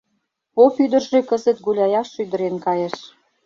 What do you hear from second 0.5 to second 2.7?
Поп ӱдыржӧ кызыт гуляяш шӱдырен